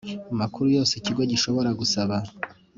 makuru 0.39 0.67
yose 0.75 0.93
Ikigo 0.95 1.21
gishobora 1.31 1.69
gusaba 1.79 2.15